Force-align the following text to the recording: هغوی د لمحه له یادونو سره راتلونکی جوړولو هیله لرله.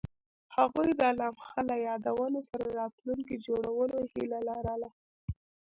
هغوی 0.55 0.89
د 0.99 1.01
لمحه 1.19 1.59
له 1.69 1.75
یادونو 1.87 2.39
سره 2.49 2.65
راتلونکی 2.79 3.35
جوړولو 3.45 3.97
هیله 4.11 4.39
لرله. 4.49 4.89